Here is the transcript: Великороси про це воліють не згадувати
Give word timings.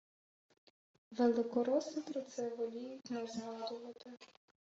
Великороси 1.11 2.01
про 2.01 2.21
це 2.21 2.49
воліють 2.49 3.11
не 3.11 3.27
згадувати 3.27 4.13